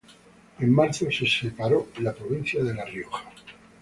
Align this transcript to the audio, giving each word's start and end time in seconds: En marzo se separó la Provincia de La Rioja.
En 0.59 0.71
marzo 0.73 1.11
se 1.11 1.27
separó 1.27 1.89
la 1.99 2.11
Provincia 2.11 2.63
de 2.63 2.73
La 2.73 2.85
Rioja. 2.85 3.23